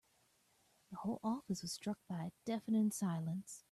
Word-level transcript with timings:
The 0.89 0.97
whole 0.97 1.19
office 1.23 1.61
was 1.61 1.73
struck 1.73 1.99
by 2.09 2.23
a 2.25 2.31
deafening 2.43 2.89
silence. 2.89 3.59